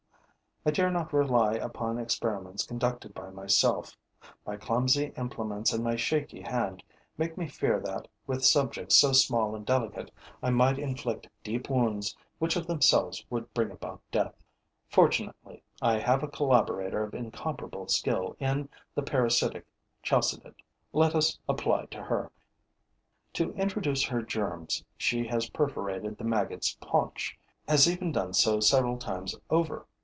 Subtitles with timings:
[0.63, 3.97] I dare not rely upon experiments conducted by myself:
[4.45, 6.83] my clumsy implements and my shaky hand
[7.17, 10.11] make me fear that, with subjects so small and delicate,
[10.43, 14.35] I might inflict deep wounds which of themselves would bring about death.
[14.87, 19.65] Fortunately, I have a collaborator of incomparable skill in the parasitic
[20.03, 20.53] Chalcidid.
[20.93, 22.31] Let us apply to her.
[23.33, 27.35] To introduce her germs, she has perforated the maggot's paunch,
[27.67, 29.87] has even done so several times over.